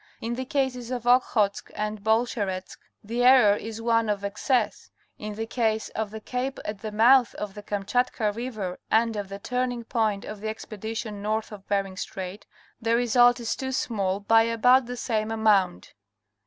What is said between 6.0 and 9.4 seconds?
the cape at the mouth of the Kamchatka river and of the